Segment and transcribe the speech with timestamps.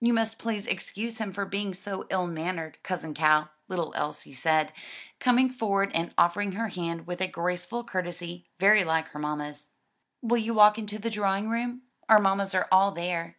[0.00, 4.72] "You must please excuse him for being so ill mannered, Cousin Cal," little Elsie said,
[5.20, 9.72] coming forward and offering her hand with a graceful courtesy very like her mamma's.
[10.22, 11.82] "Will you walk into the drawing room?
[12.08, 13.36] our mammas are all there."